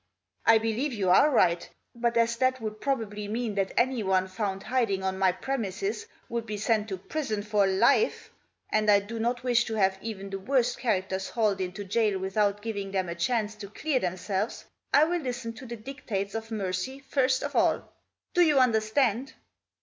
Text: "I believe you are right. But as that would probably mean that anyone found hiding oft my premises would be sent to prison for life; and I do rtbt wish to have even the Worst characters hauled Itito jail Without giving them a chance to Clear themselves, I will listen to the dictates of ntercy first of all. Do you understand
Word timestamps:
"I 0.47 0.57
believe 0.57 0.93
you 0.93 1.11
are 1.11 1.29
right. 1.29 1.69
But 1.93 2.17
as 2.17 2.35
that 2.37 2.59
would 2.59 2.81
probably 2.81 3.27
mean 3.27 3.53
that 3.53 3.71
anyone 3.77 4.27
found 4.27 4.63
hiding 4.63 5.03
oft 5.03 5.15
my 5.19 5.31
premises 5.31 6.07
would 6.27 6.47
be 6.47 6.57
sent 6.57 6.87
to 6.89 6.97
prison 6.97 7.43
for 7.43 7.67
life; 7.67 8.31
and 8.71 8.89
I 8.89 8.99
do 8.99 9.19
rtbt 9.19 9.43
wish 9.43 9.65
to 9.65 9.75
have 9.75 9.99
even 10.01 10.31
the 10.31 10.39
Worst 10.39 10.79
characters 10.79 11.29
hauled 11.29 11.59
Itito 11.59 11.87
jail 11.87 12.17
Without 12.17 12.63
giving 12.63 12.89
them 12.89 13.09
a 13.09 13.13
chance 13.13 13.53
to 13.57 13.69
Clear 13.69 13.99
themselves, 13.99 14.65
I 14.91 15.03
will 15.03 15.21
listen 15.21 15.53
to 15.53 15.67
the 15.67 15.77
dictates 15.77 16.33
of 16.33 16.47
ntercy 16.47 17.03
first 17.03 17.43
of 17.43 17.55
all. 17.55 17.93
Do 18.33 18.41
you 18.41 18.57
understand 18.57 19.33